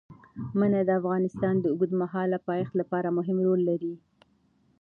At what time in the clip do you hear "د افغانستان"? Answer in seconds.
0.85-1.55